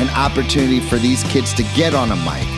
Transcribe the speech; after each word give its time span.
An 0.00 0.08
opportunity 0.16 0.80
for 0.80 0.96
these 0.96 1.22
kids 1.24 1.52
to 1.54 1.62
get 1.76 1.94
on 1.94 2.10
a 2.10 2.16
mic, 2.16 2.48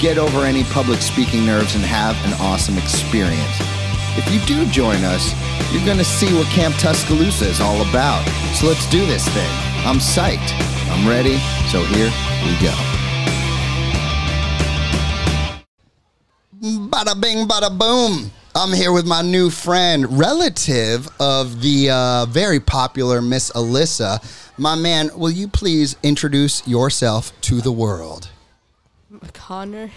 get 0.00 0.18
over 0.18 0.46
any 0.46 0.62
public 0.64 1.00
speaking 1.00 1.44
nerves, 1.44 1.74
and 1.74 1.84
have 1.84 2.14
an 2.24 2.32
awesome 2.40 2.78
experience. 2.78 3.58
If 4.14 4.30
you 4.32 4.38
do 4.46 4.70
join 4.70 5.02
us, 5.02 5.34
you're 5.72 5.84
going 5.84 5.98
to 5.98 6.04
see 6.04 6.32
what 6.32 6.46
Camp 6.46 6.76
Tuscaloosa 6.76 7.46
is 7.46 7.60
all 7.60 7.82
about. 7.88 8.24
So 8.54 8.68
let's 8.68 8.88
do 8.88 9.04
this 9.06 9.26
thing. 9.28 9.50
I'm 9.84 9.96
psyched. 9.98 10.54
I'm 10.90 11.08
ready. 11.08 11.38
So 11.72 11.82
here 11.82 12.12
we 12.46 12.54
go. 12.62 12.72
Bada 16.88 17.20
bing, 17.20 17.48
bada 17.48 17.76
boom. 17.76 18.30
I'm 18.54 18.72
here 18.72 18.92
with 18.92 19.06
my 19.06 19.22
new 19.22 19.48
friend, 19.48 20.18
relative 20.18 21.08
of 21.18 21.62
the 21.62 21.88
uh, 21.90 22.26
very 22.26 22.60
popular 22.60 23.22
Miss 23.22 23.50
Alyssa. 23.52 24.22
My 24.58 24.74
man, 24.74 25.10
will 25.16 25.30
you 25.30 25.48
please 25.48 25.96
introduce 26.02 26.66
yourself 26.68 27.32
to 27.42 27.62
the 27.62 27.72
world? 27.72 28.28
Connor. 29.32 29.90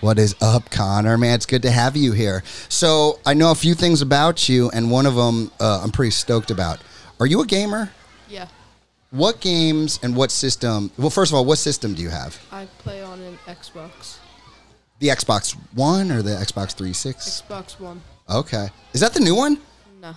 What 0.00 0.18
is 0.18 0.36
up, 0.42 0.70
Connor? 0.70 1.16
Man, 1.16 1.34
it's 1.34 1.46
good 1.46 1.62
to 1.62 1.70
have 1.70 1.96
you 1.96 2.12
here. 2.12 2.42
So, 2.68 3.20
I 3.24 3.32
know 3.34 3.50
a 3.52 3.54
few 3.54 3.74
things 3.74 4.02
about 4.02 4.48
you, 4.48 4.70
and 4.70 4.90
one 4.90 5.06
of 5.06 5.14
them 5.14 5.50
uh, 5.58 5.80
I'm 5.82 5.90
pretty 5.90 6.10
stoked 6.10 6.50
about. 6.50 6.80
Are 7.18 7.26
you 7.26 7.40
a 7.40 7.46
gamer? 7.46 7.90
Yeah, 8.28 8.48
What 9.10 9.40
games 9.40 9.98
and 10.02 10.14
what 10.14 10.30
system? 10.30 10.90
Well, 10.98 11.08
first 11.10 11.32
of 11.32 11.36
all, 11.36 11.44
what 11.46 11.56
system 11.56 11.94
do 11.94 12.02
you 12.02 12.10
have? 12.10 12.38
I 12.52 12.66
play 12.78 13.02
on 13.02 13.18
an 13.20 13.38
Xbox. 13.46 14.18
The 14.98 15.08
Xbox 15.08 15.52
One 15.74 16.10
or 16.10 16.22
the 16.22 16.30
Xbox 16.30 16.72
360? 16.74 17.44
Xbox 17.44 17.78
One. 17.80 18.00
Okay. 18.28 18.68
Is 18.92 19.00
that 19.00 19.14
the 19.14 19.20
new 19.20 19.34
one? 19.34 19.58
No, 20.00 20.14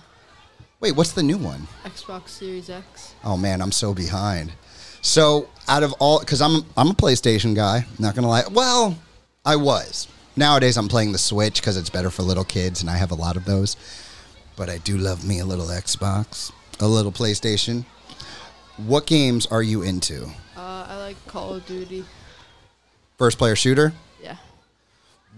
Wait, 0.80 0.92
what's 0.96 1.12
the 1.12 1.22
new 1.22 1.38
one? 1.38 1.68
Xbox 1.84 2.28
Series 2.30 2.68
X. 2.68 3.14
Oh 3.24 3.36
man, 3.36 3.62
I'm 3.62 3.72
so 3.72 3.94
behind. 3.94 4.52
So 5.00 5.48
out 5.68 5.82
of 5.82 5.92
all, 6.00 6.20
because 6.20 6.40
I'm 6.42 6.62
I'm 6.76 6.88
a 6.90 6.94
PlayStation 6.94 7.54
guy. 7.54 7.86
Not 7.98 8.14
gonna 8.14 8.28
lie. 8.28 8.44
Well, 8.50 8.98
I 9.44 9.56
was. 9.56 10.08
Nowadays, 10.34 10.76
I'm 10.76 10.88
playing 10.88 11.12
the 11.12 11.18
Switch 11.18 11.60
because 11.60 11.76
it's 11.76 11.90
better 11.90 12.10
for 12.10 12.22
little 12.22 12.44
kids, 12.44 12.80
and 12.80 12.88
I 12.90 12.96
have 12.96 13.10
a 13.10 13.14
lot 13.14 13.36
of 13.36 13.44
those. 13.44 13.76
But 14.56 14.68
I 14.70 14.78
do 14.78 14.96
love 14.98 15.26
me 15.26 15.38
a 15.40 15.44
little 15.44 15.66
Xbox, 15.66 16.50
a 16.80 16.88
little 16.88 17.12
PlayStation. 17.12 17.84
What 18.78 19.06
games 19.06 19.46
are 19.46 19.62
you 19.62 19.82
into? 19.82 20.24
Uh, 20.56 20.86
I 20.88 20.96
like 20.98 21.26
Call 21.26 21.54
of 21.54 21.66
Duty. 21.66 22.04
First 23.18 23.38
player 23.38 23.54
shooter. 23.56 23.92
Yeah, 24.22 24.36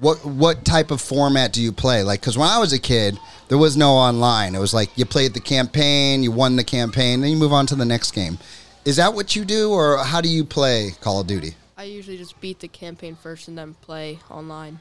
What 0.01 0.25
what 0.25 0.65
type 0.65 0.91
of 0.91 1.01
format 1.01 1.53
do 1.53 1.63
you 1.63 1.73
play? 1.73 2.03
Like, 2.03 2.21
because 2.21 2.37
when 2.37 2.49
I 2.49 2.59
was 2.59 2.73
a 2.73 2.79
kid, 2.79 3.19
there 3.49 3.59
was 3.59 3.77
no 3.77 3.93
online. 3.93 4.55
It 4.55 4.59
was 4.59 4.75
like 4.75 4.91
you 4.97 5.05
played 5.05 5.35
the 5.35 5.41
campaign, 5.41 6.23
you 6.23 6.33
won 6.33 6.57
the 6.57 6.65
campaign, 6.65 7.21
then 7.21 7.31
you 7.31 7.37
move 7.37 7.53
on 7.53 7.67
to 7.67 7.75
the 7.75 7.85
next 7.85 8.11
game. 8.11 8.39
Is 8.85 8.97
that 8.97 9.15
what 9.15 9.35
you 9.35 9.45
do, 9.45 9.71
or 9.71 9.99
how 9.99 10.21
do 10.21 10.29
you 10.29 10.45
play 10.45 10.91
Call 11.01 11.21
of 11.21 11.27
Duty? 11.27 11.55
I 11.77 11.85
usually 11.85 12.19
just 12.19 12.41
beat 12.41 12.61
the 12.61 12.69
campaign 12.69 13.17
first 13.17 13.49
and 13.49 13.57
then 13.57 13.75
play 13.81 14.19
online. 14.31 14.79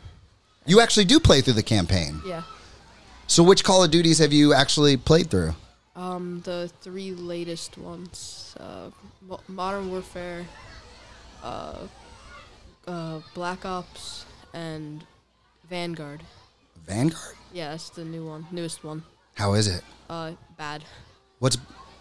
You 0.65 0.79
actually 0.79 1.05
do 1.05 1.19
play 1.19 1.41
through 1.41 1.53
the 1.53 1.63
campaign. 1.63 2.21
Yeah. 2.25 2.43
So, 3.27 3.43
which 3.43 3.63
Call 3.63 3.83
of 3.83 3.91
Duties 3.91 4.19
have 4.19 4.33
you 4.33 4.53
actually 4.53 4.97
played 4.97 5.29
through? 5.29 5.55
Um, 5.95 6.41
the 6.43 6.71
three 6.81 7.11
latest 7.11 7.77
ones: 7.77 8.55
uh, 8.59 8.89
Mo- 9.27 9.41
Modern 9.47 9.89
Warfare, 9.89 10.45
uh, 11.43 11.87
uh, 12.87 13.19
Black 13.33 13.65
Ops, 13.65 14.25
and 14.53 15.03
Vanguard. 15.69 16.23
Vanguard. 16.85 17.35
Yeah, 17.53 17.71
that's 17.71 17.89
the 17.89 18.03
new 18.03 18.25
one, 18.25 18.47
newest 18.51 18.83
one. 18.83 19.03
How 19.35 19.53
is 19.53 19.67
it? 19.67 19.83
Uh, 20.09 20.33
bad. 20.57 20.83
What's 21.39 21.57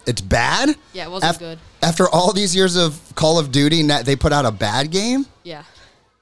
it's 0.07 0.21
bad? 0.21 0.75
Yeah, 0.93 1.07
it 1.07 1.11
wasn't 1.11 1.33
Af- 1.33 1.39
good. 1.39 1.59
After 1.83 2.09
all 2.09 2.33
these 2.33 2.55
years 2.55 2.77
of 2.77 3.01
Call 3.15 3.39
of 3.39 3.53
Duty, 3.53 3.83
they 3.83 4.17
put 4.17 4.33
out 4.33 4.45
a 4.45 4.51
bad 4.51 4.91
game. 4.91 5.27
Yeah. 5.45 5.63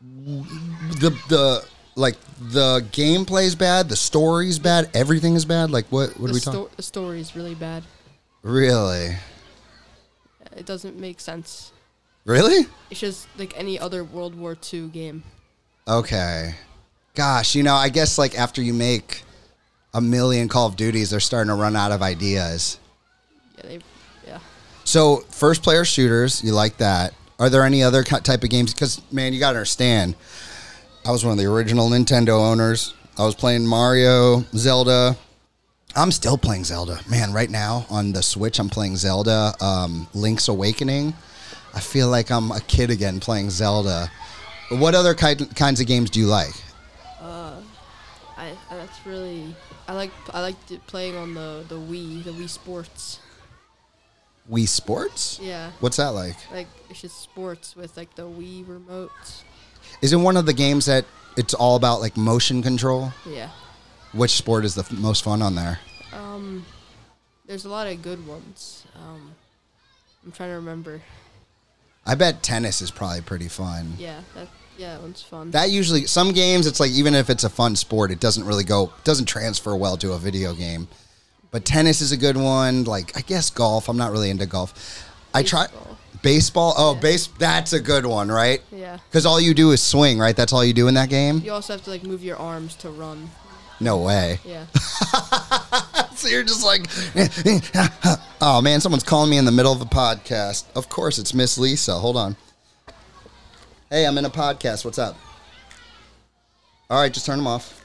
The 0.01 1.11
the 1.29 1.65
like 1.97 2.17
the 2.41 2.81
gameplay's 2.93 3.55
bad, 3.55 3.89
the 3.89 3.97
story's 3.97 4.59
bad, 4.59 4.91
everything 4.95 5.35
is 5.35 5.45
bad. 5.45 5.71
Like 5.71 5.87
what? 5.91 6.11
What 6.19 6.27
the, 6.27 6.31
are 6.31 6.35
we 6.35 6.41
talking? 6.41 6.67
the 6.77 6.83
story 6.83 7.21
is 7.21 7.37
really 7.37 7.55
bad. 7.55 7.85
Really? 8.43 9.17
It 10.57 10.67
doesn't 10.67 10.99
make 10.99 11.21
sense. 11.21 11.73
Really? 12.25 12.67
It's 12.91 13.01
just 13.01 13.29
like 13.39 13.57
any 13.57 13.79
other 13.79 14.05
World 14.05 14.35
War 14.35 14.57
II 14.73 14.89
game. 14.89 15.23
Okay. 15.89 16.55
Gosh, 17.15 17.55
you 17.55 17.63
know, 17.63 17.75
I 17.75 17.89
guess 17.89 18.19
like 18.19 18.39
after 18.39 18.63
you 18.63 18.73
make 18.73 19.23
a 19.93 20.01
million 20.01 20.49
Call 20.49 20.67
of 20.67 20.77
Duties, 20.77 21.11
they're 21.11 21.21
starting 21.21 21.49
to 21.49 21.55
run 21.55 21.77
out 21.77 21.93
of 21.93 22.03
ideas. 22.03 22.79
Yeah, 23.57 23.63
they, 23.65 23.79
yeah. 24.27 24.39
So, 24.85 25.19
first 25.31 25.63
player 25.63 25.85
shooters, 25.85 26.43
you 26.45 26.53
like 26.53 26.77
that. 26.79 27.15
Are 27.39 27.49
there 27.49 27.65
any 27.65 27.83
other 27.83 28.03
type 28.03 28.45
of 28.45 28.51
games? 28.51 28.73
Because, 28.73 29.01
man, 29.11 29.33
you 29.33 29.41
got 29.41 29.53
to 29.53 29.59
understand, 29.59 30.15
I 31.05 31.11
was 31.11 31.25
one 31.25 31.33
of 31.33 31.39
the 31.39 31.47
original 31.47 31.89
Nintendo 31.89 32.39
owners. 32.39 32.95
I 33.19 33.25
was 33.25 33.35
playing 33.35 33.67
Mario, 33.67 34.45
Zelda. 34.55 35.17
I'm 35.97 36.13
still 36.13 36.39
playing 36.39 36.65
Zelda. 36.65 37.01
Man, 37.09 37.33
right 37.33 37.51
now 37.51 37.87
on 37.91 38.13
the 38.13 38.23
Switch, 38.23 38.59
I'm 38.59 38.69
playing 38.69 38.97
Zelda 38.97 39.55
um, 39.61 40.07
Link's 40.15 40.49
Awakening. 40.49 41.15
I 41.75 41.81
feel 41.81 42.09
like 42.09 42.31
I'm 42.31 42.53
a 42.53 42.61
kid 42.61 42.91
again 42.91 43.21
playing 43.21 43.51
Zelda. 43.51 44.11
What 44.71 44.95
other 44.95 45.15
ki- 45.15 45.47
kinds 45.55 45.81
of 45.81 45.87
games 45.87 46.11
do 46.11 46.21
you 46.21 46.27
like? 46.27 46.55
Really 49.05 49.55
I 49.89 49.95
like 49.95 50.11
I 50.33 50.41
like 50.41 50.57
playing 50.87 51.17
on 51.17 51.35
the 51.35 51.65
the 51.69 51.77
Wii, 51.77 52.23
the 52.25 52.33
Wii 52.33 52.49
Sports. 52.49 53.19
Wii 54.51 54.69
Sports? 54.69 55.39
Yeah. 55.43 55.71
What's 55.81 55.97
that 55.97 56.09
like? 56.09 56.37
Like 56.53 56.67
it's 56.89 57.01
just 57.01 57.21
sports 57.21 57.77
with 57.77 57.97
like 57.97 58.15
the 58.15 58.23
Wii 58.29 58.65
remotes. 58.65 59.43
Is 60.03 60.13
it 60.13 60.17
one 60.17 60.37
of 60.37 60.47
the 60.47 60.53
games 60.53 60.87
that 60.87 61.05
it's 61.37 61.55
all 61.55 61.77
about 61.77 62.01
like 62.01 62.17
motion 62.17 62.63
control? 62.63 63.13
Yeah. 63.27 63.51
Which 64.13 64.33
sport 64.33 64.65
is 64.65 64.75
the 64.75 64.83
f- 64.83 64.93
most 64.93 65.25
fun 65.25 65.41
on 65.41 65.55
there? 65.55 65.79
Um, 66.13 66.67
there's 67.47 67.65
a 67.65 67.69
lot 67.69 67.87
of 67.87 68.03
good 68.03 68.27
ones. 68.27 68.85
Um, 68.97 69.33
I'm 70.25 70.33
trying 70.33 70.51
to 70.51 70.57
remember. 70.57 71.01
I 72.05 72.15
bet 72.17 72.43
tennis 72.43 72.83
is 72.83 72.91
probably 72.91 73.21
pretty 73.21 73.49
fun. 73.49 73.95
Yeah, 73.99 74.21
that 74.35 74.49
yeah, 74.81 74.95
that 74.95 75.03
one's 75.03 75.23
fun. 75.23 75.51
That 75.51 75.71
usually 75.71 76.07
some 76.07 76.33
games 76.33 76.67
it's 76.67 76.81
like 76.81 76.91
even 76.93 77.15
if 77.15 77.29
it's 77.31 77.45
a 77.45 77.51
fun 77.51 77.77
sport, 77.77 78.11
it 78.11 78.19
doesn't 78.21 78.45
really 78.45 78.65
go 78.65 78.93
doesn't 79.05 79.27
transfer 79.27 79.77
well 79.77 79.97
to 79.99 80.13
a 80.13 80.19
video 80.19 80.55
game. 80.55 80.89
But 81.51 81.65
tennis 81.65 82.01
is 82.01 82.13
a 82.13 82.17
good 82.17 82.37
one. 82.37 82.85
Like 82.85 83.17
I 83.17 83.21
guess 83.21 83.51
golf. 83.51 83.89
I'm 83.89 83.97
not 83.97 84.11
really 84.13 84.31
into 84.31 84.47
golf. 84.47 84.73
I 85.35 85.43
try 85.43 85.67
Baseball. 85.67 85.99
baseball. 86.23 86.75
Oh, 86.77 86.95
Yeah. 86.95 87.01
base. 87.01 87.27
That's 87.39 87.73
a 87.73 87.81
good 87.81 88.07
one, 88.07 88.31
right? 88.31 88.61
yeah. 88.73 88.99
Because 89.09 89.27
all 89.27 89.41
you 89.41 89.53
do 89.55 89.73
is 89.73 89.83
swing, 89.83 90.19
right? 90.19 90.37
That's 90.37 90.53
all 90.53 90.65
you 90.65 90.73
do 90.73 90.89
in 90.89 90.95
that 90.95 91.09
game. 91.11 91.41
You 91.45 91.53
also 91.53 91.73
have 91.75 91.85
to 91.85 91.91
like 91.91 92.03
move 92.03 92.23
your 92.25 92.37
arms 92.39 92.75
to 92.77 92.91
run. 92.91 93.31
No 93.81 93.99
way. 93.99 94.39
Yeah. 94.45 94.65
So 96.21 96.29
you're 96.29 96.43
just 96.45 96.63
like, 96.63 96.85
oh 98.43 98.61
man, 98.61 98.83
someone's 98.83 99.05
calling 99.05 99.31
me 99.31 99.39
in 99.39 99.47
the 99.47 99.53
middle 99.53 99.73
of 99.73 99.81
a 99.81 99.87
podcast. 99.87 100.65
Of 100.77 100.91
course, 100.91 101.19
it's 101.19 101.33
Miss 101.33 101.57
Lisa. 101.57 101.95
Hold 101.95 102.19
on. 102.19 102.37
Hey, 103.93 104.07
I'm 104.07 104.17
in 104.19 104.25
a 104.25 104.31
podcast. 104.31 104.85
What's 104.85 105.01
up? 105.01 105.17
All 106.89 107.01
right, 107.01 107.13
just 107.13 107.27
turn 107.27 107.39
them 107.39 107.49
off. 107.49 107.85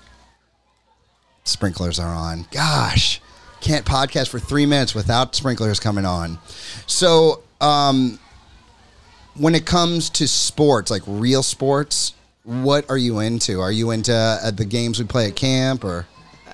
Sprinklers 1.46 1.98
are 1.98 2.14
on. 2.14 2.46
Gosh, 2.52 3.20
can't 3.60 3.84
podcast 3.88 4.30
for 4.30 4.38
three 4.38 4.68
minutes 4.68 4.94
without 4.94 5.34
sprinklers 5.34 5.80
coming 5.80 6.06
on. 6.06 6.38
So, 6.86 7.42
um, 7.60 8.20
when 9.34 9.56
it 9.56 9.66
comes 9.66 10.12
to 10.12 10.28
sports, 10.28 10.92
like 10.92 11.02
real 11.08 11.42
sports, 11.42 12.14
what 12.44 12.88
are 12.88 13.00
you 13.00 13.18
into? 13.18 13.60
Are 13.60 13.72
you 13.72 13.90
into 13.90 14.14
uh, 14.14 14.52
the 14.52 14.66
games 14.66 15.00
we 15.00 15.06
play 15.06 15.30
at 15.30 15.36
camp 15.36 15.84
or? 15.84 16.06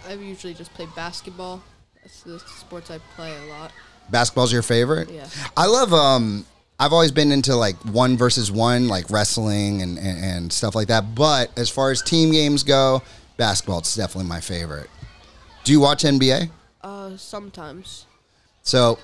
I, 0.07 0.11
I 0.11 0.13
usually 0.13 0.53
just 0.53 0.73
play 0.75 0.87
basketball. 0.95 1.61
That's 2.01 2.23
the 2.23 2.39
sports 2.39 2.89
I 2.89 2.99
play 3.17 3.35
a 3.35 3.45
lot. 3.49 3.73
Basketball's 4.09 4.53
your 4.53 4.61
favorite? 4.61 5.09
Yeah. 5.09 5.27
I 5.57 5.65
love 5.65 5.91
um 5.91 6.45
I've 6.81 6.93
always 6.93 7.11
been 7.11 7.31
into 7.31 7.55
like 7.55 7.75
one 7.85 8.17
versus 8.17 8.51
one, 8.51 8.87
like 8.87 9.11
wrestling 9.11 9.83
and, 9.83 9.99
and, 9.99 10.25
and 10.25 10.51
stuff 10.51 10.73
like 10.73 10.87
that. 10.87 11.13
But 11.13 11.55
as 11.55 11.69
far 11.69 11.91
as 11.91 12.01
team 12.01 12.31
games 12.31 12.63
go, 12.63 13.03
basketball 13.37 13.77
it's 13.77 13.95
definitely 13.95 14.27
my 14.27 14.41
favorite. 14.41 14.89
Do 15.63 15.73
you 15.73 15.79
watch 15.79 16.01
NBA? 16.01 16.49
Uh, 16.81 17.15
sometimes. 17.17 18.07
So 18.63 18.97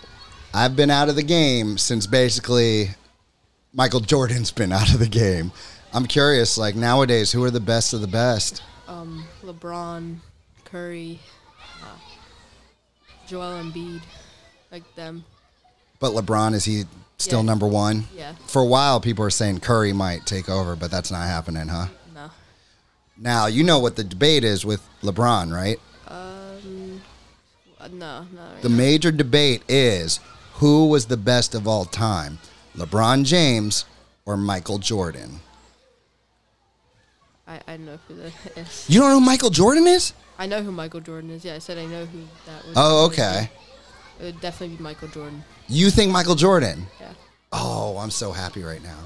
I've 0.56 0.76
been 0.76 0.90
out 0.90 1.08
of 1.08 1.16
the 1.16 1.22
game 1.22 1.78
since 1.78 2.08
basically 2.08 2.90
Michael 3.74 4.00
Jordan's 4.00 4.50
been 4.50 4.72
out 4.72 4.92
of 4.92 4.98
the 4.98 5.08
game. 5.08 5.52
I'm 5.94 6.08
curious. 6.08 6.58
Like 6.58 6.76
nowadays, 6.76 7.32
who 7.32 7.44
are 7.44 7.52
the 7.52 7.60
best 7.60 7.94
of 7.94 8.02
the 8.02 8.08
best? 8.08 8.64
Um, 8.88 9.24
LeBron, 9.44 10.16
Curry, 10.66 11.20
uh, 11.84 11.98
Joel 13.28 13.62
Embiid, 13.62 14.02
like 14.72 14.96
them. 14.96 15.24
But 16.00 16.14
LeBron 16.14 16.56
is 16.56 16.66
he 16.66 16.86
still 17.18 17.40
Yeah. 17.40 17.46
number 17.46 17.68
one? 17.68 18.08
Yeah. 18.16 18.34
For 18.46 18.62
a 18.62 18.66
while, 18.66 19.00
people 19.00 19.24
were 19.24 19.30
saying 19.32 19.60
Curry 19.62 19.94
might 19.94 20.26
take 20.26 20.50
over, 20.50 20.76
but 20.76 20.92
that's 20.92 21.12
not 21.12 21.28
happening, 21.28 21.68
huh? 21.68 21.88
No. 22.14 22.30
Now 23.18 23.48
you 23.48 23.64
know 23.64 23.80
what 23.80 23.96
the 23.96 24.04
debate 24.04 24.44
is 24.44 24.66
with 24.66 24.82
LeBron, 25.04 25.52
right? 25.54 25.80
Um. 26.08 27.02
No. 27.92 28.26
No. 28.34 28.42
right 28.54 28.62
The 28.62 28.70
now. 28.70 28.76
major 28.76 29.12
debate 29.12 29.64
is 29.68 30.20
who 30.56 30.88
was 30.88 31.06
the 31.06 31.18
best 31.18 31.56
of 31.56 31.68
all 31.68 31.86
time, 31.86 32.40
LeBron 32.76 33.24
James 33.24 33.86
or 34.26 34.38
Michael 34.38 34.78
Jordan. 34.78 35.40
I 37.48 37.62
I 37.68 37.78
know 37.78 37.98
who 38.08 38.16
that 38.16 38.32
is. 38.58 38.86
You 38.90 39.00
don't 39.00 39.10
know 39.10 39.20
who 39.20 39.26
Michael 39.26 39.50
Jordan 39.50 39.88
is? 39.88 40.14
I 40.40 40.46
know 40.46 40.62
who 40.62 40.72
Michael 40.72 41.00
Jordan 41.00 41.32
is. 41.32 41.44
Yeah, 41.46 41.56
I 41.56 41.60
said 41.60 41.78
I 41.80 41.86
know 41.86 42.06
who 42.06 42.20
that 42.46 42.64
was. 42.66 42.74
Oh, 42.76 43.06
okay. 43.08 43.50
It 44.20 44.24
would 44.24 44.42
definitely 44.42 44.76
be 44.78 44.84
Michael 44.84 45.08
Jordan. 45.10 45.44
You 45.68 45.90
think 45.90 46.12
Michael 46.12 46.36
Jordan? 46.36 46.88
Yeah. 47.00 47.12
Oh, 47.52 47.98
I'm 47.98 48.12
so 48.12 48.32
happy 48.32 48.64
right 48.64 48.82
now. 48.84 48.98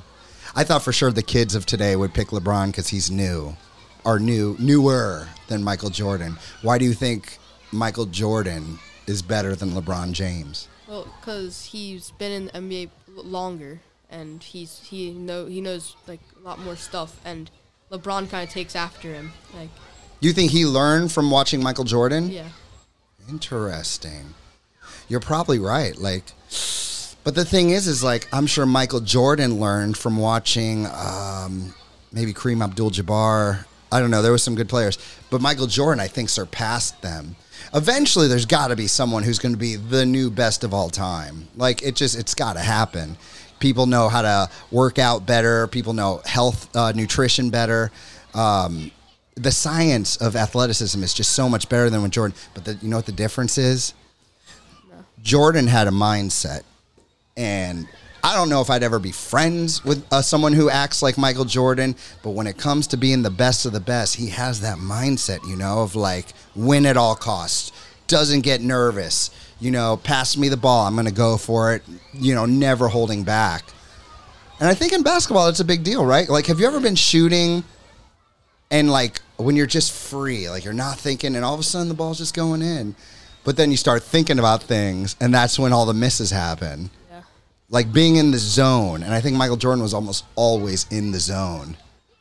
I 0.56 0.64
thought 0.64 0.84
for 0.84 0.92
sure 0.94 1.12
the 1.12 1.24
kids 1.24 1.56
of 1.56 1.66
today 1.66 1.96
would 1.96 2.14
pick 2.14 2.30
LeBron 2.30 2.68
because 2.68 2.88
he's 2.90 3.10
new, 3.12 3.56
or 4.04 4.20
new, 4.20 4.56
newer 4.60 5.28
than 5.48 5.64
Michael 5.64 5.90
Jordan. 5.90 6.38
Why 6.62 6.78
do 6.78 6.86
you 6.86 6.94
think 6.94 7.38
Michael 7.72 8.06
Jordan 8.06 8.80
is 9.08 9.22
better 9.22 9.56
than 9.56 9.72
LeBron 9.72 10.12
James? 10.14 10.68
Well, 10.88 11.08
because 11.20 11.66
he's 11.66 12.12
been 12.12 12.32
in 12.32 12.46
the 12.48 12.52
NBA 12.52 12.90
longer, 13.24 13.80
and 14.10 14.44
he's 14.44 14.80
he 14.84 15.12
know 15.12 15.46
he 15.46 15.62
knows 15.62 15.96
like 16.08 16.20
a 16.38 16.44
lot 16.46 16.60
more 16.60 16.76
stuff, 16.76 17.18
and 17.24 17.50
LeBron 17.92 18.30
kind 18.30 18.46
of 18.48 18.50
takes 18.54 18.76
after 18.76 19.14
him. 19.14 19.32
Like, 19.56 19.70
You 20.20 20.34
think 20.34 20.52
he 20.52 20.66
learned 20.66 21.12
from 21.12 21.32
watching 21.32 21.62
Michael 21.64 21.84
Jordan? 21.86 22.30
yeah, 22.30 22.50
Interesting. 23.30 24.34
You're 25.12 25.20
probably 25.20 25.60
right. 25.60 25.98
Like, 25.98 26.24
but 27.26 27.36
the 27.36 27.44
thing 27.44 27.72
is, 27.72 27.86
is 27.86 28.02
like 28.02 28.30
I'm 28.32 28.48
sure 28.48 28.66
Michael 28.66 29.02
Jordan 29.02 29.60
learned 29.60 29.98
from 29.98 30.16
watching 30.16 30.88
um, 30.88 31.74
maybe 32.14 32.34
Kareem 32.34 32.64
Abdul-Jabbar. 32.64 33.66
I 33.92 34.00
don't 34.00 34.10
know. 34.10 34.22
There 34.22 34.32
was 34.32 34.42
some 34.42 34.56
good 34.56 34.70
players, 34.70 34.98
but 35.30 35.42
Michael 35.42 35.68
Jordan, 35.68 36.00
I 36.00 36.08
think, 36.08 36.30
surpassed 36.30 37.02
them. 37.02 37.36
Eventually, 37.74 38.30
there's 38.30 38.46
got 38.46 38.70
to 38.70 38.78
be 38.78 38.88
someone 38.88 39.24
who's 39.24 39.38
going 39.38 39.52
to 39.52 39.60
be 39.60 39.76
the 39.76 40.06
new 40.06 40.32
best 40.32 40.64
of 40.64 40.74
all 40.74 40.90
time. 40.90 41.50
Like 41.58 41.84
it 41.84 41.98
just, 41.98 42.18
it's 42.18 42.34
got 42.34 42.54
to 42.54 42.62
happen. 42.62 43.18
People 43.60 43.88
know 43.88 44.08
how 44.08 44.22
to 44.22 44.50
work 44.72 44.98
out 44.98 45.26
better. 45.26 45.68
People 45.68 45.92
know 45.92 46.22
health, 46.26 46.74
uh, 46.74 46.94
nutrition 46.96 47.50
better. 47.50 47.92
Um, 48.34 48.92
the 49.36 49.52
science 49.52 50.16
of 50.16 50.38
athleticism 50.38 51.04
is 51.04 51.14
just 51.14 51.34
so 51.34 51.50
much 51.50 51.68
better 51.68 51.90
than 51.90 52.02
with 52.02 52.12
Jordan. 52.12 52.38
But 52.54 52.64
the, 52.64 52.76
you 52.82 52.88
know 52.88 52.96
what 52.96 53.08
the 53.08 53.12
difference 53.12 53.58
is? 53.58 53.94
Jordan 55.22 55.68
had 55.68 55.88
a 55.88 55.92
mindset, 55.92 56.64
and 57.38 57.88
I 58.24 58.36
don't 58.36 58.50
know 58.50 58.62
if 58.62 58.70
I'd 58.70 58.84
ever 58.84 59.00
be 59.00 59.12
friends 59.12 59.84
with 59.84 60.06
uh, 60.12 60.22
someone 60.22 60.54
who 60.54 60.70
acts 60.70 61.02
like 61.02 61.18
Michael 61.18 61.46
Jordan. 61.46 61.96
But 62.24 62.32
when 62.32 62.48
it 62.48 62.58
comes 62.58 62.88
to 62.88 62.98
being 62.98 63.24
the 63.24 63.32
best 63.32 63.66
of 63.66 63.74
the 63.74 63.80
best, 63.80 64.16
he 64.16 64.28
has 64.28 64.62
that 64.62 64.78
mindset, 64.78 65.48
you 65.48 65.56
know, 65.56 65.82
of 65.82 65.96
like 65.96 66.28
win 66.56 66.86
at 66.86 66.98
all 66.98 67.16
costs, 67.16 67.72
doesn't 68.08 68.42
get 68.42 68.62
nervous, 68.62 69.32
you 69.60 69.72
know, 69.72 69.98
pass 69.98 70.38
me 70.38 70.50
the 70.50 70.58
ball, 70.58 70.86
I'm 70.86 70.96
going 70.96 71.08
to 71.08 71.14
go 71.14 71.38
for 71.38 71.74
it, 71.74 71.84
you 72.14 72.36
know, 72.36 72.46
never 72.46 72.88
holding 72.88 73.24
back. 73.24 73.64
And 74.60 74.70
I 74.70 74.76
think 74.76 74.94
in 74.94 75.02
basketball, 75.02 75.48
it's 75.48 75.60
a 75.60 75.66
big 75.66 75.84
deal, 75.84 76.06
right? 76.06 76.30
Like, 76.30 76.46
have 76.46 76.60
you 76.60 76.68
ever 76.68 76.80
been 76.80 76.96
shooting 76.96 77.64
and 78.70 78.92
like 78.92 79.22
when 79.38 79.56
you're 79.56 79.66
just 79.66 79.92
free, 79.92 80.50
like 80.50 80.64
you're 80.64 80.74
not 80.74 81.00
thinking, 81.00 81.36
and 81.36 81.44
all 81.44 81.54
of 81.54 81.60
a 81.60 81.64
sudden 81.64 81.88
the 81.88 81.96
ball's 81.96 82.20
just 82.20 82.36
going 82.36 82.62
in, 82.62 82.96
but 83.44 83.58
then 83.58 83.72
you 83.72 83.78
start 83.78 84.04
thinking 84.04 84.40
about 84.40 84.64
things, 84.64 85.16
and 85.20 85.34
that's 85.34 85.58
when 85.58 85.74
all 85.74 85.86
the 85.86 85.94
misses 85.94 86.30
happen. 86.32 86.90
yeah. 87.10 87.24
Like 87.70 87.92
being 87.92 88.18
in 88.18 88.32
the 88.32 88.38
zone, 88.38 89.04
and 89.04 89.14
I 89.14 89.22
think 89.22 89.38
Michael 89.38 89.58
Jordan 89.58 89.82
was 89.82 89.94
almost 89.94 90.26
always 90.36 90.86
in 90.92 91.12
the 91.12 91.20
zone. 91.20 91.78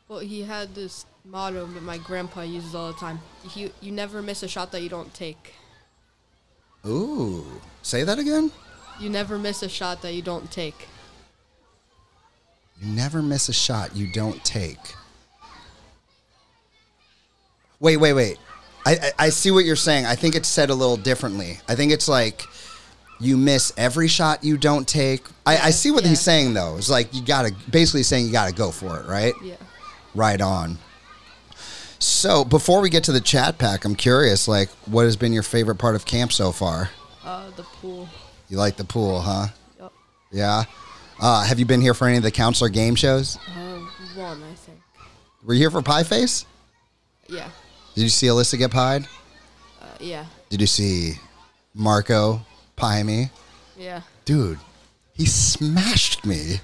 Well, 0.07 0.19
he 0.19 0.43
had 0.43 0.75
this 0.75 1.05
motto 1.23 1.65
that 1.65 1.83
my 1.83 1.97
grandpa 1.99 2.41
uses 2.41 2.75
all 2.75 2.91
the 2.91 2.99
time. 2.99 3.19
You 3.55 3.71
you 3.81 3.91
never 3.91 4.21
miss 4.21 4.43
a 4.43 4.47
shot 4.47 4.71
that 4.71 4.81
you 4.81 4.89
don't 4.89 5.13
take. 5.13 5.53
Ooh, 6.85 7.45
say 7.83 8.03
that 8.03 8.17
again. 8.19 8.51
You 8.99 9.09
never 9.09 9.37
miss 9.37 9.63
a 9.63 9.69
shot 9.69 10.01
that 10.01 10.13
you 10.13 10.21
don't 10.21 10.49
take. 10.51 10.87
You 12.81 12.91
never 12.91 13.21
miss 13.21 13.49
a 13.49 13.53
shot 13.53 13.95
you 13.95 14.11
don't 14.11 14.43
take. 14.43 14.79
Wait, 17.79 17.97
wait, 17.97 18.13
wait. 18.13 18.37
I, 18.85 19.11
I, 19.19 19.29
see 19.29 19.51
what 19.51 19.63
you're 19.65 19.75
saying. 19.75 20.05
I 20.05 20.15
think 20.15 20.35
it's 20.35 20.47
said 20.47 20.69
a 20.69 20.75
little 20.75 20.97
differently. 20.97 21.59
I 21.67 21.75
think 21.75 21.91
it's 21.91 22.07
like 22.07 22.45
you 23.19 23.37
miss 23.37 23.71
every 23.77 24.07
shot 24.07 24.43
you 24.43 24.57
don't 24.57 24.87
take. 24.87 25.25
I, 25.45 25.57
I 25.57 25.69
see 25.71 25.91
what 25.91 26.03
Yeah. 26.03 26.09
he's 26.09 26.21
saying 26.21 26.53
though. 26.53 26.77
It's 26.77 26.89
like 26.89 27.13
you 27.13 27.21
gotta 27.23 27.53
basically 27.69 28.03
saying 28.03 28.25
you 28.25 28.31
gotta 28.31 28.53
go 28.53 28.71
for 28.71 28.99
it, 28.99 29.05
right? 29.05 29.33
Yeah. 29.43 29.55
Right 30.15 30.41
on. 30.41 30.77
So 31.99 32.43
before 32.43 32.81
we 32.81 32.89
get 32.89 33.03
to 33.05 33.11
the 33.11 33.21
chat 33.21 33.59
pack, 33.59 33.85
I'm 33.85 33.93
curious, 33.95 34.47
like, 34.47 34.69
what 34.87 35.03
has 35.05 35.15
been 35.15 35.33
your 35.33 35.43
favorite 35.43 35.75
part 35.75 35.93
of 35.95 36.05
camp 36.05 36.33
so 36.33 36.51
far? 36.51 36.89
Uh, 37.23 37.51
the 37.55 37.61
pool. 37.63 38.09
You 38.49 38.57
like 38.57 38.75
the 38.75 38.83
pool, 38.83 39.19
huh? 39.21 39.47
Yup. 39.79 39.93
Yeah. 40.31 40.63
Uh, 41.21 41.43
have 41.43 41.59
you 41.59 41.65
been 41.65 41.79
here 41.81 41.93
for 41.93 42.07
any 42.07 42.17
of 42.17 42.23
the 42.23 42.31
counselor 42.31 42.69
game 42.71 42.95
shows? 42.95 43.37
Uh, 43.55 43.79
one, 44.15 44.41
I 44.41 44.53
think. 44.55 44.79
Were 45.43 45.53
you 45.53 45.59
here 45.59 45.69
for 45.71 45.83
Pie 45.83 46.01
Face? 46.03 46.45
Yeah. 47.27 47.49
Did 48.01 48.05
you 48.05 48.09
see 48.09 48.25
Alyssa 48.25 48.57
get 48.57 48.71
pied? 48.71 49.07
Uh, 49.79 49.85
yeah. 49.99 50.25
Did 50.49 50.59
you 50.59 50.65
see 50.65 51.19
Marco 51.75 52.41
pie 52.75 53.03
me? 53.03 53.29
Yeah. 53.77 54.01
Dude, 54.25 54.57
he 55.13 55.27
smashed 55.27 56.25
me. 56.25 56.61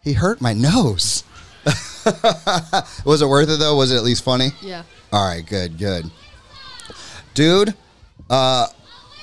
He 0.00 0.12
hurt 0.12 0.40
my 0.40 0.52
nose. 0.52 1.24
Was 3.04 3.20
it 3.20 3.26
worth 3.26 3.50
it 3.50 3.58
though? 3.58 3.74
Was 3.74 3.90
it 3.90 3.96
at 3.96 4.04
least 4.04 4.22
funny? 4.22 4.50
Yeah. 4.62 4.84
All 5.10 5.26
right, 5.26 5.44
good, 5.44 5.76
good. 5.76 6.08
Dude, 7.34 7.74
uh, 8.30 8.68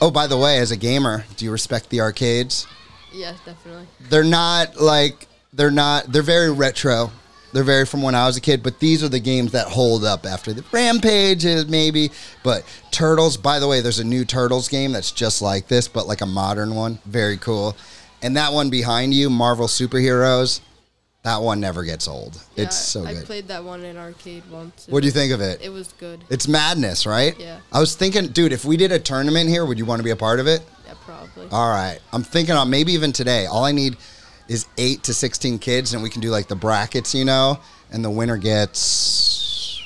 oh, 0.02 0.12
by 0.12 0.28
the 0.28 0.36
way, 0.36 0.58
as 0.58 0.72
a 0.72 0.78
gamer, 0.78 1.24
do 1.38 1.46
you 1.46 1.52
respect 1.52 1.90
the 1.92 2.02
arcades? 2.02 2.68
Yeah, 3.14 3.36
definitely. 3.46 3.88
They're 4.10 4.26
not 4.26 4.82
like, 4.82 5.30
they're 5.54 5.72
not, 5.72 6.12
they're 6.12 6.22
very 6.24 6.52
retro. 6.52 7.10
They're 7.52 7.64
very 7.64 7.86
from 7.86 8.02
when 8.02 8.16
I 8.16 8.28
was 8.28 8.38
a 8.38 8.42
kid, 8.42 8.62
but 8.62 8.80
these 8.80 9.04
are 9.04 9.10
the 9.10 9.20
games 9.20 9.52
that 9.54 9.68
hold 9.68 10.06
up 10.06 10.26
after 10.26 10.54
the 10.54 10.64
Rampage 10.72 11.46
maybe. 11.68 12.12
But 12.44 12.64
Turtles, 12.92 13.38
by 13.38 13.60
the 13.60 13.68
way, 13.68 13.82
there's 13.82 14.00
a 14.00 14.04
new 14.04 14.26
Turtles 14.26 14.68
game 14.68 14.92
that's 14.92 15.12
just 15.12 15.42
like 15.42 15.68
this, 15.68 15.88
but 15.88 16.08
like 16.08 16.22
a 16.22 16.26
modern 16.26 16.76
one. 16.76 17.00
Very 17.06 17.38
cool. 17.38 17.76
And 18.22 18.36
that 18.38 18.54
one 18.54 18.70
behind 18.70 19.14
you, 19.14 19.30
Marvel 19.30 19.68
Superheroes, 19.68 20.62
that 21.24 21.42
one 21.42 21.60
never 21.60 21.84
gets 21.84 22.08
old. 22.08 22.42
Yeah, 22.56 22.66
it's 22.66 22.78
so 22.78 23.06
I 23.06 23.14
good. 23.14 23.24
I 23.24 23.26
played 23.26 23.48
that 23.50 23.64
one 23.64 23.84
in 23.84 23.98
arcade 23.98 24.44
once. 24.50 24.88
What 24.88 25.02
do 25.02 25.06
you 25.08 25.12
think 25.12 25.34
of 25.34 25.42
it? 25.42 25.62
It 25.62 25.70
was 25.70 25.94
good. 25.94 26.24
It's 26.30 26.48
madness, 26.48 27.06
right? 27.06 27.38
Yeah. 27.40 27.60
I 27.74 27.80
was 27.80 27.96
thinking, 27.96 28.28
dude, 28.28 28.54
if 28.54 28.64
we 28.64 28.78
did 28.78 28.92
a 28.92 29.00
tournament 29.00 29.50
here, 29.50 29.66
would 29.66 29.78
you 29.78 29.86
want 29.86 30.00
to 30.00 30.04
be 30.04 30.12
a 30.12 30.16
part 30.16 30.40
of 30.40 30.48
it? 30.48 30.62
Yeah, 30.86 30.94
probably. 31.06 31.48
All 31.52 31.70
right. 31.70 32.00
I'm 32.14 32.24
thinking 32.24 32.56
on 32.56 32.70
maybe 32.70 32.94
even 32.94 33.12
today. 33.12 33.48
All 33.48 33.66
I 33.66 33.72
need 33.72 33.98
is 34.50 34.66
eight 34.78 35.04
to 35.04 35.14
16 35.14 35.60
kids, 35.60 35.94
and 35.94 36.04
we 36.04 36.10
can 36.10 36.22
do 36.22 36.32
like 36.32 36.48
the 36.48 36.56
brackets, 36.56 37.14
you 37.16 37.24
know, 37.24 37.60
and 37.92 38.04
the 38.04 38.10
winner 38.10 38.36
gets 38.36 39.82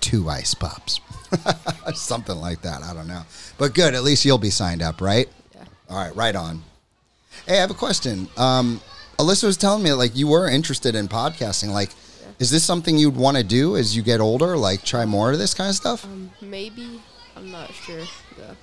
two 0.00 0.28
ice 0.28 0.52
pops. 0.52 1.00
Something 1.94 2.36
like 2.36 2.62
that. 2.62 2.82
I 2.82 2.92
don't 2.92 3.06
know. 3.06 3.22
But 3.56 3.74
good. 3.74 3.94
At 3.94 4.02
least 4.02 4.24
you'll 4.24 4.36
be 4.36 4.50
signed 4.50 4.82
up, 4.82 5.00
right? 5.00 5.28
Yeah. 5.54 5.64
All 5.88 5.96
right. 5.96 6.14
Right 6.14 6.36
on. 6.36 6.62
Hey, 7.46 7.58
I 7.58 7.60
have 7.60 7.70
a 7.70 7.74
question. 7.74 8.28
Um, 8.36 8.80
Alyssa 9.18 9.44
was 9.44 9.56
telling 9.56 9.82
me 9.82 9.92
like 9.92 10.16
you 10.16 10.28
were 10.28 10.48
interested 10.48 10.94
in 10.94 11.08
podcasting. 11.08 11.70
Like, 11.70 11.90
is 12.38 12.50
this 12.50 12.64
something 12.64 12.98
you'd 12.98 13.16
want 13.16 13.36
to 13.36 13.44
do 13.44 13.76
as 13.76 13.96
you 13.96 14.02
get 14.02 14.20
older? 14.20 14.56
Like, 14.56 14.82
try 14.84 15.06
more 15.06 15.32
of 15.32 15.38
this 15.38 15.54
kind 15.54 15.70
of 15.70 15.76
stuff? 15.76 16.04
Um, 16.04 16.30
maybe. 16.40 17.00
I'm 17.36 17.50
not 17.50 17.72
sure. 17.72 18.02
Yeah. 18.38 18.54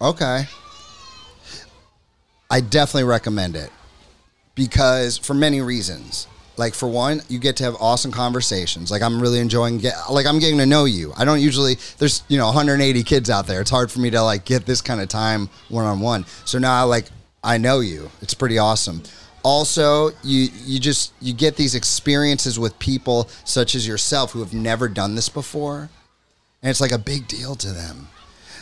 Okay. 0.00 0.44
I 2.50 2.60
definitely 2.60 3.04
recommend 3.04 3.56
it 3.56 3.70
because 4.54 5.18
for 5.18 5.34
many 5.34 5.60
reasons. 5.60 6.26
Like 6.56 6.74
for 6.74 6.88
one, 6.88 7.20
you 7.28 7.40
get 7.40 7.56
to 7.56 7.64
have 7.64 7.74
awesome 7.80 8.12
conversations. 8.12 8.88
Like 8.88 9.02
I'm 9.02 9.20
really 9.20 9.40
enjoying 9.40 9.78
get 9.78 9.94
like 10.08 10.24
I'm 10.24 10.38
getting 10.38 10.58
to 10.58 10.66
know 10.66 10.84
you. 10.84 11.12
I 11.16 11.24
don't 11.24 11.40
usually 11.40 11.76
there's 11.98 12.22
you 12.28 12.38
know 12.38 12.46
180 12.46 13.02
kids 13.02 13.28
out 13.28 13.48
there. 13.48 13.60
It's 13.60 13.70
hard 13.70 13.90
for 13.90 13.98
me 13.98 14.10
to 14.10 14.22
like 14.22 14.44
get 14.44 14.64
this 14.64 14.80
kind 14.80 15.00
of 15.00 15.08
time 15.08 15.48
one 15.68 15.84
on 15.84 15.98
one. 15.98 16.24
So 16.44 16.58
now 16.58 16.86
like 16.86 17.06
I 17.42 17.58
know 17.58 17.80
you. 17.80 18.08
It's 18.22 18.34
pretty 18.34 18.58
awesome. 18.58 19.02
Also, 19.42 20.10
you 20.22 20.48
you 20.64 20.78
just 20.78 21.12
you 21.20 21.34
get 21.34 21.56
these 21.56 21.74
experiences 21.74 22.56
with 22.56 22.78
people 22.78 23.28
such 23.44 23.74
as 23.74 23.86
yourself 23.86 24.30
who 24.30 24.38
have 24.38 24.54
never 24.54 24.88
done 24.88 25.16
this 25.16 25.28
before. 25.28 25.90
And 26.62 26.70
it's 26.70 26.80
like 26.80 26.92
a 26.92 26.98
big 26.98 27.26
deal 27.26 27.56
to 27.56 27.72
them 27.72 28.08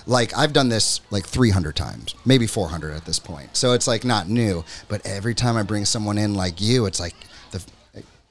like 0.07 0.37
I've 0.37 0.53
done 0.53 0.69
this 0.69 1.01
like 1.11 1.27
300 1.27 1.77
times, 1.77 2.15
maybe 2.25 2.47
400 2.47 2.95
at 2.95 3.05
this 3.05 3.19
point. 3.19 3.57
So 3.57 3.73
it's 3.73 3.87
like 3.87 4.05
not 4.05 4.29
new, 4.29 4.65
but 4.89 5.05
every 5.07 5.35
time 5.35 5.57
I 5.57 5.63
bring 5.63 5.85
someone 5.85 6.19
in 6.19 6.35
like 6.35 6.61
you, 6.61 6.87
it's 6.87 7.01
like 7.01 7.15
the 7.51 7.63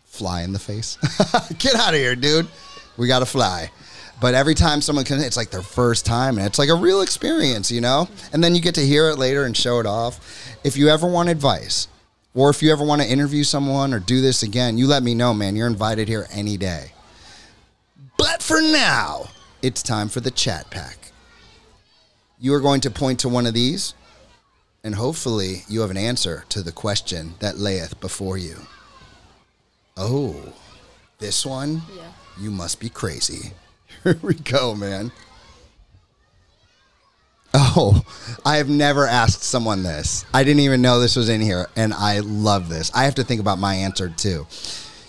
fly 0.06 0.42
in 0.42 0.54
the 0.54 0.60
face. 0.60 0.98
Get 1.58 1.76
out 1.76 1.94
of 1.94 2.00
here, 2.00 2.16
dude. 2.16 2.48
We 2.98 3.08
got 3.08 3.20
to 3.20 3.26
fly. 3.26 3.72
But 4.20 4.36
every 4.36 4.54
time 4.54 4.82
someone 4.82 5.04
can, 5.04 5.20
it's 5.20 5.36
like 5.36 5.50
their 5.50 5.64
first 5.64 6.06
time, 6.06 6.38
and 6.38 6.46
it's 6.46 6.60
like 6.60 6.70
a 6.70 6.76
real 6.76 7.02
experience, 7.02 7.72
you 7.72 7.82
know. 7.82 8.08
And 8.32 8.44
then 8.44 8.54
you 8.54 8.62
get 8.62 8.76
to 8.76 8.86
hear 8.86 9.10
it 9.10 9.18
later 9.18 9.46
and 9.46 9.58
show 9.58 9.80
it 9.80 9.88
off. 9.88 10.20
If 10.64 10.78
you 10.78 10.90
ever 10.90 11.08
want 11.08 11.30
advice, 11.30 11.88
or 12.36 12.52
if 12.52 12.62
you 12.62 12.72
ever 12.72 12.86
want 12.86 13.02
to 13.02 13.08
interview 13.08 13.44
someone 13.44 13.96
or 13.96 14.00
do 14.00 14.22
this 14.22 14.44
again, 14.44 14.78
you 14.78 14.86
let 14.86 15.02
me 15.02 15.16
know, 15.16 15.34
man. 15.34 15.56
You're 15.56 15.66
invited 15.66 16.08
here 16.08 16.28
any 16.32 16.56
day. 16.56 16.92
But 18.16 18.44
for 18.44 18.62
now, 18.62 19.30
it's 19.64 19.82
time 19.82 20.08
for 20.08 20.20
the 20.20 20.30
chat 20.30 20.70
pack. 20.70 21.01
You 22.44 22.56
are 22.56 22.60
going 22.60 22.82
to 22.82 22.90
point 22.90 23.20
to 23.20 23.30
one 23.30 23.46
of 23.46 23.54
these, 23.54 23.94
and 24.84 24.96
hopefully 24.96 25.62
you 25.68 25.82
have 25.82 25.92
an 25.92 25.98
answer 25.98 26.44
to 26.50 26.64
the 26.64 26.72
question 26.72 27.36
that 27.38 27.60
layeth 27.60 28.02
before 28.02 28.36
you. 28.36 28.56
Oh, 29.96 30.52
this 31.20 31.46
one? 31.46 31.84
Yeah. 31.96 32.12
You 32.40 32.50
must 32.50 32.80
be 32.80 32.90
crazy. 32.90 33.52
Here 34.04 34.18
we 34.24 34.34
go, 34.34 34.74
man. 34.74 35.12
Oh, 37.54 38.02
I 38.44 38.58
have 38.58 38.70
never 38.70 39.06
asked 39.06 39.44
someone 39.44 39.84
this. 39.84 40.26
I 40.34 40.44
didn't 40.44 40.62
even 40.62 40.82
know 40.82 41.00
this 41.00 41.16
was 41.16 41.30
in 41.30 41.42
here, 41.42 41.68
and 41.76 41.94
I 41.94 42.20
love 42.20 42.70
this. 42.70 42.90
I 42.96 43.04
have 43.04 43.16
to 43.16 43.24
think 43.24 43.40
about 43.40 43.60
my 43.60 43.76
answer 43.76 44.10
too. 44.10 44.48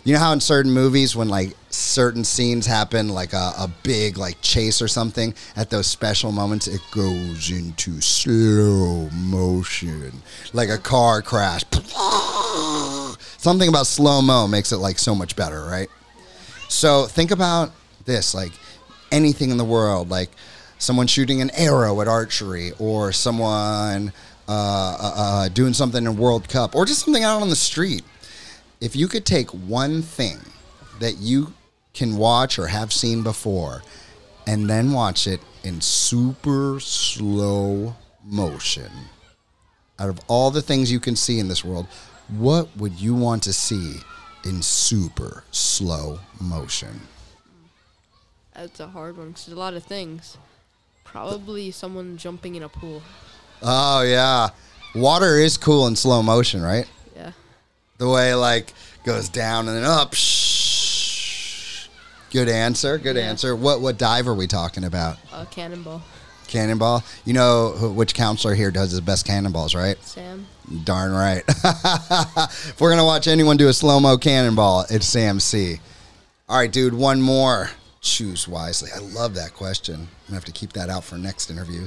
You 0.04 0.14
know 0.14 0.18
how 0.18 0.32
in 0.32 0.40
certain 0.40 0.73
movies, 0.73 1.14
when 1.14 1.28
like 1.28 1.54
certain 1.71 2.25
scenes 2.25 2.66
happen, 2.66 3.09
like 3.09 3.32
a, 3.32 3.52
a 3.56 3.71
big 3.85 4.18
like 4.18 4.40
chase 4.40 4.82
or 4.82 4.88
something, 4.88 5.32
at 5.54 5.71
those 5.71 5.87
special 5.87 6.32
moments, 6.32 6.66
it 6.66 6.80
goes 6.90 7.52
into 7.52 8.00
slow 8.00 9.09
motion, 9.11 10.12
like 10.52 10.71
a 10.71 10.78
car 10.78 11.23
crash. 11.23 11.62
Something 13.38 13.68
about 13.68 13.87
slow 13.87 14.21
mo 14.23 14.49
makes 14.49 14.73
it 14.73 14.78
like 14.78 14.99
so 14.99 15.14
much 15.14 15.37
better, 15.37 15.64
right? 15.64 15.88
So 16.68 17.06
think 17.06 17.30
about 17.30 17.71
this, 18.04 18.35
like 18.35 18.52
anything 19.12 19.50
in 19.50 19.56
the 19.56 19.64
world, 19.64 20.11
like 20.11 20.30
someone 20.78 21.06
shooting 21.06 21.40
an 21.40 21.50
arrow 21.50 22.00
at 22.00 22.09
archery, 22.09 22.73
or 22.80 23.12
someone 23.12 24.12
uh, 24.49 24.52
uh, 25.00 25.14
uh, 25.16 25.49
doing 25.49 25.75
something 25.75 26.04
in 26.04 26.16
World 26.16 26.49
Cup, 26.49 26.75
or 26.75 26.87
just 26.87 27.04
something 27.04 27.23
out 27.23 27.40
on 27.40 27.50
the 27.50 27.56
street. 27.56 28.02
If 28.83 28.97
you 28.97 29.07
could 29.07 29.25
take 29.25 29.49
one 29.51 30.03
thing 30.03 30.41
that 30.99 31.19
you 31.19 31.55
can 31.95 32.17
watch 32.17 32.59
or 32.59 32.67
have 32.67 32.93
seen 32.93 33.23
before, 33.23 33.85
and 34.45 34.69
then 34.69 34.93
watch 34.93 35.29
it 35.29 35.41
in 35.62 35.81
super 35.81 36.81
slow 36.81 37.95
motion, 38.25 38.91
out 40.01 40.09
of 40.09 40.19
all 40.27 40.51
the 40.51 40.61
things 40.61 40.91
you 40.91 40.99
can 40.99 41.15
see 41.15 41.39
in 41.39 41.47
this 41.47 41.65
world, 41.65 41.87
what 42.27 42.77
would 42.77 42.99
you 42.99 43.15
want 43.15 43.45
to 43.45 43.53
see 43.53 43.99
in 44.45 44.61
super 44.62 45.45
slow 45.53 46.19
motion? 46.41 47.03
That's 48.53 48.81
a 48.81 48.89
hard 48.89 49.17
one 49.17 49.29
because 49.29 49.47
there's 49.47 49.57
a 49.57 49.61
lot 49.61 49.75
of 49.75 49.85
things. 49.85 50.37
Probably 51.05 51.71
someone 51.71 52.17
jumping 52.17 52.57
in 52.57 52.65
a 52.65 52.69
pool. 52.69 53.01
Oh 53.62 54.03
yeah, 54.03 54.49
water 54.93 55.37
is 55.37 55.57
cool 55.57 55.87
in 55.87 55.95
slow 55.95 56.21
motion, 56.21 56.62
right? 56.62 56.89
The 57.99 58.08
way 58.08 58.34
like 58.34 58.72
goes 59.04 59.28
down 59.28 59.68
and 59.68 59.76
then 59.76 59.84
up. 59.84 60.14
Shh. 60.14 61.87
Good 62.30 62.49
answer. 62.49 62.99
Good 62.99 63.16
Yeah. 63.16 63.22
answer. 63.22 63.54
What 63.54 63.80
what 63.80 63.99
dive 63.99 64.26
are 64.28 64.34
we 64.34 64.46
talking 64.46 64.84
about? 64.84 65.18
A 65.32 65.46
cannonball. 65.46 66.02
Cannonball. 66.49 67.02
You 67.25 67.32
know 67.34 67.70
who, 67.70 67.90
which 67.92 68.14
counselor 68.14 68.54
here 68.54 68.70
does 68.70 68.90
his 68.90 69.00
best 69.00 69.25
cannonballs, 69.26 69.75
right? 69.75 69.96
Sam. 70.04 70.46
Darn 70.84 71.12
right. 71.12 71.42
if 71.49 72.80
we're 72.80 72.90
gonna 72.90 73.04
watch 73.04 73.26
anyone 73.28 73.56
do 73.56 73.68
a 73.68 73.72
slow 73.72 74.00
mo 74.00 74.16
cannonball, 74.18 74.84
it's 74.90 75.06
Sam 75.06 75.40
C. 75.40 75.80
All 76.49 76.56
right, 76.58 76.70
dude. 76.72 76.94
One 76.94 77.20
more. 77.22 77.70
Choose 78.00 78.49
wisely. 78.49 78.90
I 78.94 78.99
love 78.99 79.34
that 79.37 79.54
question. 79.54 79.94
I'm 79.94 80.08
gonna 80.26 80.34
have 80.37 80.44
to 80.46 80.52
keep 80.52 80.72
that 80.72 80.90
out 80.90 81.04
for 81.04 81.16
next 81.16 81.50
interview. 81.50 81.87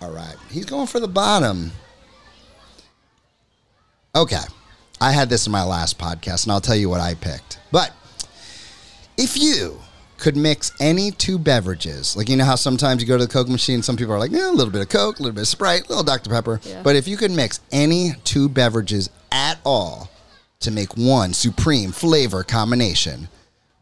All 0.00 0.10
right. 0.10 0.34
He's 0.50 0.64
going 0.64 0.86
for 0.86 0.98
the 0.98 1.08
bottom. 1.08 1.72
Okay. 4.14 4.40
I 5.00 5.12
had 5.12 5.28
this 5.28 5.46
in 5.46 5.52
my 5.52 5.64
last 5.64 5.98
podcast, 5.98 6.44
and 6.44 6.52
I'll 6.52 6.60
tell 6.60 6.76
you 6.76 6.88
what 6.88 7.00
I 7.00 7.14
picked. 7.14 7.58
But 7.70 7.92
if 9.16 9.36
you 9.36 9.80
could 10.18 10.36
mix 10.36 10.72
any 10.80 11.10
two 11.10 11.38
beverages, 11.38 12.16
like 12.16 12.28
you 12.28 12.36
know 12.36 12.44
how 12.44 12.54
sometimes 12.54 13.02
you 13.02 13.08
go 13.08 13.18
to 13.18 13.26
the 13.26 13.32
Coke 13.32 13.48
machine, 13.48 13.82
some 13.82 13.96
people 13.96 14.14
are 14.14 14.18
like, 14.18 14.30
yeah, 14.30 14.50
a 14.50 14.52
little 14.52 14.72
bit 14.72 14.80
of 14.80 14.88
Coke, 14.88 15.18
a 15.18 15.22
little 15.22 15.34
bit 15.34 15.42
of 15.42 15.48
Sprite, 15.48 15.86
a 15.86 15.88
little 15.88 16.04
Dr. 16.04 16.30
Pepper. 16.30 16.60
Yeah. 16.62 16.82
But 16.82 16.96
if 16.96 17.06
you 17.06 17.16
could 17.16 17.30
mix 17.30 17.60
any 17.70 18.12
two 18.24 18.48
beverages 18.48 19.10
at 19.30 19.58
all 19.64 20.10
to 20.60 20.70
make 20.70 20.96
one 20.96 21.34
supreme 21.34 21.92
flavor 21.92 22.42
combination, 22.42 23.28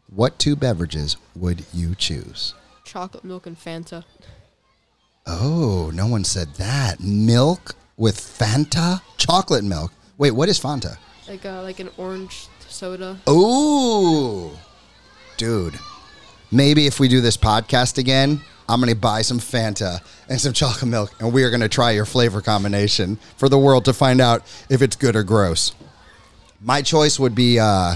what 0.07 0.37
two 0.37 0.55
beverages 0.55 1.15
would 1.35 1.65
you 1.73 1.95
choose? 1.95 2.53
Chocolate 2.83 3.23
milk 3.23 3.47
and 3.47 3.57
Fanta. 3.57 4.03
Oh, 5.25 5.91
no 5.93 6.07
one 6.07 6.23
said 6.23 6.55
that. 6.55 6.99
Milk 6.99 7.75
with 7.97 8.17
Fanta? 8.19 9.01
Chocolate 9.17 9.63
milk. 9.63 9.91
Wait, 10.17 10.31
what 10.31 10.47
is 10.47 10.59
Fanta? 10.59 10.97
Like 11.27 11.45
uh, 11.45 11.61
like 11.61 11.79
an 11.79 11.89
orange 11.97 12.47
soda. 12.67 13.17
Ooh, 13.29 14.51
dude. 15.37 15.77
Maybe 16.51 16.85
if 16.85 16.99
we 16.99 17.07
do 17.09 17.19
this 17.19 17.35
podcast 17.35 17.97
again, 17.97 18.39
I'm 18.69 18.79
going 18.79 18.93
to 18.93 18.99
buy 18.99 19.23
some 19.23 19.39
Fanta 19.39 19.99
and 20.29 20.39
some 20.39 20.53
chocolate 20.53 20.89
milk, 20.89 21.13
and 21.19 21.33
we 21.33 21.43
are 21.43 21.49
going 21.49 21.61
to 21.61 21.69
try 21.69 21.91
your 21.91 22.05
flavor 22.05 22.41
combination 22.41 23.17
for 23.35 23.49
the 23.49 23.57
world 23.57 23.85
to 23.85 23.93
find 23.93 24.21
out 24.21 24.43
if 24.69 24.81
it's 24.81 24.95
good 24.95 25.15
or 25.15 25.23
gross. 25.23 25.73
My 26.61 26.81
choice 26.81 27.19
would 27.19 27.35
be 27.35 27.59
uh, 27.59 27.95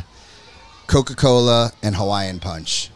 Coca 0.87 1.15
Cola 1.15 1.71
and 1.81 1.95
Hawaiian 1.95 2.39
Punch. 2.39 2.89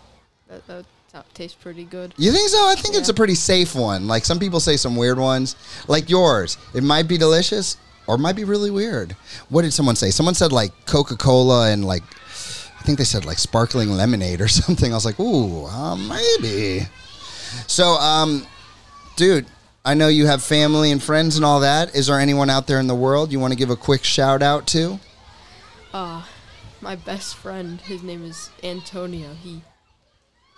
That, 0.50 0.68
that, 0.68 0.86
that 1.14 1.34
tastes 1.34 1.56
pretty 1.56 1.86
good. 1.86 2.14
You 2.18 2.32
think 2.32 2.50
so? 2.50 2.68
I 2.68 2.76
think 2.76 2.96
it's 2.96 3.10
a 3.10 3.14
pretty 3.14 3.36
safe 3.36 3.74
one. 3.74 4.08
Like 4.08 4.26
some 4.26 4.40
people 4.40 4.60
say 4.60 4.76
some 4.76 4.98
weird 4.98 5.18
ones, 5.18 5.56
like 5.88 6.10
yours. 6.10 6.58
It 6.76 6.84
might 6.84 7.08
be 7.08 7.18
delicious 7.18 7.78
or 8.08 8.18
might 8.18 8.36
be 8.36 8.44
really 8.44 8.72
weird. 8.72 9.16
What 9.50 9.62
did 9.64 9.74
someone 9.74 9.96
say? 9.96 10.12
Someone 10.12 10.36
said 10.36 10.52
like 10.52 10.72
Coca 10.86 11.16
Cola 11.16 11.72
and 11.72 11.86
like, 11.86 12.04
I 12.04 12.84
think 12.84 12.98
they 12.98 13.04
said 13.04 13.26
like 13.26 13.40
sparkling 13.40 13.90
lemonade 13.90 14.42
or 14.42 14.48
something. 14.50 14.92
I 14.92 14.96
was 14.96 15.06
like, 15.06 15.20
ooh, 15.20 15.66
uh, 15.66 15.96
maybe. 15.96 16.88
So, 17.68 17.94
um, 17.94 18.46
dude, 19.16 19.46
I 19.86 19.94
know 19.94 20.08
you 20.08 20.26
have 20.28 20.42
family 20.42 20.92
and 20.92 21.02
friends 21.02 21.36
and 21.36 21.46
all 21.46 21.60
that. 21.60 21.96
Is 21.96 22.08
there 22.08 22.20
anyone 22.20 22.50
out 22.50 22.68
there 22.68 22.80
in 22.80 22.88
the 22.88 22.96
world 22.96 23.32
you 23.32 23.40
want 23.40 23.54
to 23.54 23.58
give 23.58 23.70
a 23.70 23.76
quick 23.76 24.04
shout 24.04 24.42
out 24.42 24.66
to? 24.68 25.00
Uh, 25.94 26.24
my 26.82 26.96
best 26.96 27.36
friend, 27.36 27.80
his 27.82 28.02
name 28.02 28.24
is 28.24 28.50
Antonio. 28.64 29.34
He 29.34 29.62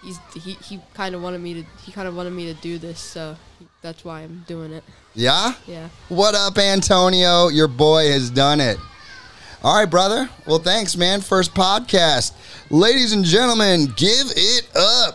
he's 0.05 0.19
he, 0.33 0.51
he 0.53 0.79
kind 0.93 1.15
of 1.15 1.21
wanted 1.21 1.41
me 1.41 1.55
to 1.55 1.65
he 1.83 1.91
kind 1.91 2.07
of 2.07 2.15
wanted 2.15 2.31
me 2.31 2.45
to 2.45 2.53
do 2.61 2.77
this, 2.77 2.99
so 2.99 3.35
that's 3.81 4.05
why 4.05 4.21
I'm 4.21 4.43
doing 4.47 4.71
it. 4.71 4.83
Yeah? 5.13 5.53
Yeah. 5.67 5.89
What 6.09 6.35
up, 6.35 6.57
Antonio? 6.57 7.47
Your 7.49 7.67
boy 7.67 8.11
has 8.11 8.29
done 8.29 8.59
it. 8.59 8.77
All 9.63 9.75
right, 9.77 9.89
brother. 9.89 10.29
Well, 10.45 10.59
thanks, 10.59 10.95
man. 10.95 11.21
First 11.21 11.53
podcast. 11.53 12.33
Ladies 12.69 13.13
and 13.13 13.25
gentlemen, 13.25 13.85
give 13.95 14.27
it 14.35 14.69
up 14.75 15.14